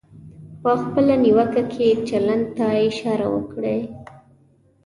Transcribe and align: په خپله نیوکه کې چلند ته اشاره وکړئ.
په 0.61 0.71
خپله 0.81 1.13
نیوکه 1.23 1.63
کې 1.73 1.87
چلند 2.07 2.45
ته 2.57 2.65
اشاره 2.87 3.27
وکړئ. 3.35 3.79